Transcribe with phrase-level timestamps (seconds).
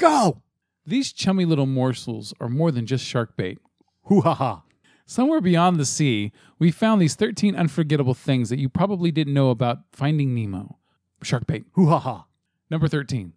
[0.00, 0.40] Go!
[0.86, 3.58] These chummy little morsels are more than just shark bait.
[4.04, 4.62] Hoo ha ha.
[5.04, 9.50] Somewhere beyond the sea, we found these 13 unforgettable things that you probably didn't know
[9.50, 10.78] about Finding Nemo.
[11.22, 11.64] Shark bait.
[11.72, 12.24] Hoo ha ha.
[12.70, 13.34] Number 13.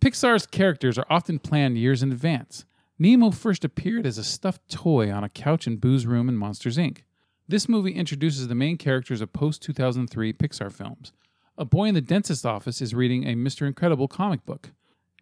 [0.00, 2.64] Pixar's characters are often planned years in advance.
[2.96, 6.76] Nemo first appeared as a stuffed toy on a couch in Boo's room in Monsters,
[6.76, 6.98] Inc.
[7.48, 11.12] This movie introduces the main characters of post 2003 Pixar films.
[11.56, 13.66] A boy in the dentist's office is reading a Mr.
[13.66, 14.70] Incredible comic book,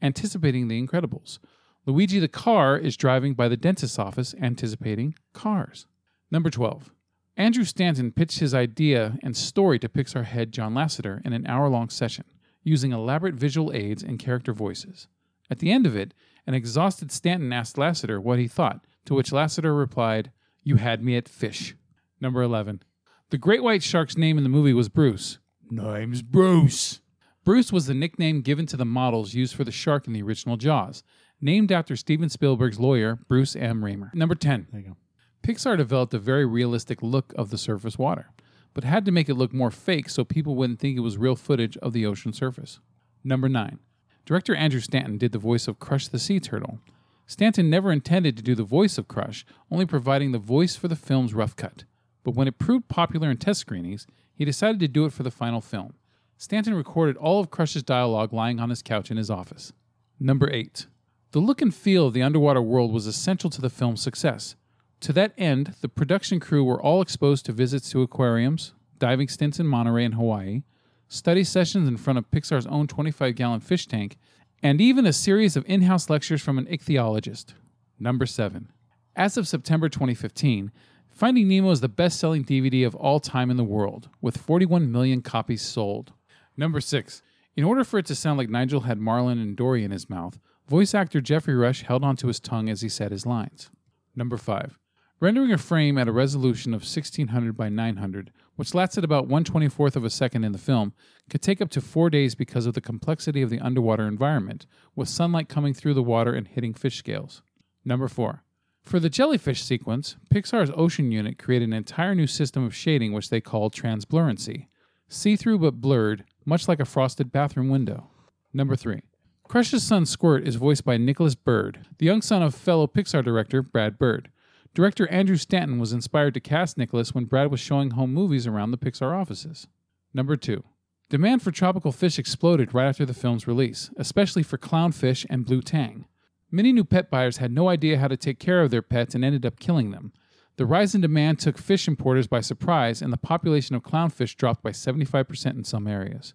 [0.02, 1.38] anticipating The Incredibles.
[1.86, 5.86] Luigi the car is driving by the dentist's office, anticipating Cars.
[6.30, 6.90] Number 12.
[7.36, 11.68] Andrew Stanton pitched his idea and story to Pixar head John Lasseter in an hour
[11.68, 12.24] long session,
[12.64, 15.07] using elaborate visual aids and character voices.
[15.50, 16.14] At the end of it,
[16.46, 20.32] an exhausted Stanton asked Lasseter what he thought, to which Lasseter replied,
[20.64, 21.76] You had me at fish.
[22.21, 22.82] Number 11.
[23.30, 25.38] The great white shark's name in the movie was Bruce.
[25.71, 27.00] Name's Bruce.
[27.46, 30.57] Bruce was the nickname given to the models used for the shark in the original
[30.57, 31.05] Jaws,
[31.41, 33.84] named after Steven Spielberg's lawyer, Bruce M.
[33.84, 34.11] Ramer.
[34.12, 34.66] Number 10.
[34.72, 34.97] There you go.
[35.44, 38.30] Pixar developed a very realistic look of the surface water,
[38.75, 41.36] but had to make it look more fake so people wouldn't think it was real
[41.36, 42.80] footage of the ocean surface.
[43.22, 43.78] Number 9.
[44.25, 46.81] Director Andrew Stanton did the voice of Crush the Sea Turtle.
[47.28, 50.97] Stanton never intended to do the voice of Crush, only providing the voice for the
[50.97, 51.84] film's rough cut.
[52.25, 55.31] But when it proved popular in test screenings, he decided to do it for the
[55.31, 55.94] final film.
[56.38, 59.72] Stanton recorded all of Crush's dialogue lying on his couch in his office.
[60.20, 60.86] Number 8.
[61.32, 64.54] The look and feel of the underwater world was essential to the film's success.
[65.00, 69.58] To that end, the production crew were all exposed to visits to aquariums, diving stints
[69.58, 70.62] in Monterey and Hawaii,
[71.08, 74.16] study sessions in front of Pixar's own 25 gallon fish tank,
[74.62, 77.54] and even a series of in house lectures from an ichthyologist.
[77.98, 78.68] Number 7.
[79.14, 80.70] As of September 2015,
[81.10, 84.92] Finding Nemo is the best selling DVD of all time in the world, with 41
[84.92, 86.12] million copies sold.
[86.56, 87.22] Number 6.
[87.56, 90.38] In order for it to sound like Nigel had Marlin and Dory in his mouth,
[90.68, 93.70] voice actor Geoffrey Rush held onto his tongue as he said his lines.
[94.14, 94.78] Number 5.
[95.18, 100.04] Rendering a frame at a resolution of 1600 by 900, which lasted about 124th of
[100.04, 100.92] a second in the film,
[101.31, 105.08] could take up to four days because of the complexity of the underwater environment, with
[105.08, 107.42] sunlight coming through the water and hitting fish scales.
[107.82, 108.42] Number 4.
[108.82, 113.31] For the jellyfish sequence, Pixar's Ocean Unit created an entire new system of shading which
[113.31, 114.69] they called transblurency.
[115.08, 118.06] See through but blurred, much like a frosted bathroom window.
[118.54, 119.02] Number 3.
[119.48, 123.60] Crush's son Squirt is voiced by Nicholas Bird, the young son of fellow Pixar director
[123.62, 124.30] Brad Bird.
[124.74, 128.70] Director Andrew Stanton was inspired to cast Nicholas when Brad was showing home movies around
[128.70, 129.66] the Pixar offices.
[130.14, 130.64] Number 2.
[131.08, 135.62] Demand for tropical fish exploded right after the film's release, especially for clownfish and blue
[135.62, 136.06] tang.
[136.50, 139.24] Many new pet buyers had no idea how to take care of their pets and
[139.24, 140.12] ended up killing them.
[140.56, 144.62] The rise in demand took fish importers by surprise, and the population of clownfish dropped
[144.62, 146.33] by 75% in some areas.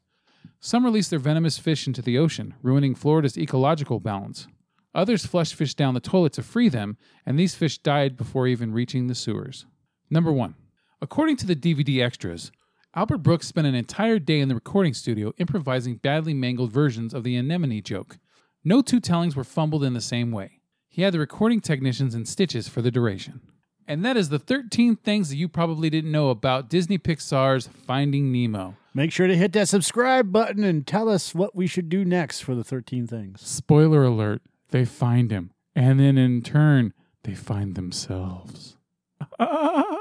[0.59, 4.47] Some released their venomous fish into the ocean, ruining Florida's ecological balance.
[4.93, 8.73] Others flushed fish down the toilet to free them, and these fish died before even
[8.73, 9.65] reaching the sewers.
[10.09, 10.53] Number 1.
[11.01, 12.51] According to the DVD extras,
[12.93, 17.23] Albert Brooks spent an entire day in the recording studio improvising badly mangled versions of
[17.23, 18.19] the anemone joke.
[18.63, 20.59] No two tellings were fumbled in the same way.
[20.89, 23.41] He had the recording technicians in stitches for the duration.
[23.87, 28.31] And that is the 13 things that you probably didn't know about Disney Pixar's Finding
[28.31, 28.75] Nemo.
[28.93, 32.41] Make sure to hit that subscribe button and tell us what we should do next
[32.41, 33.41] for the 13 things.
[33.41, 35.51] Spoiler alert, they find him.
[35.75, 36.93] And then in turn,
[37.23, 38.77] they find themselves.